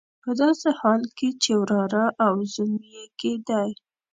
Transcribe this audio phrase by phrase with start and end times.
[0.23, 3.69] په داسې حال کې چې وراره او زوم یې کېدی.